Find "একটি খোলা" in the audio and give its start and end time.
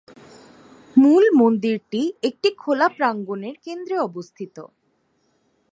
2.23-2.87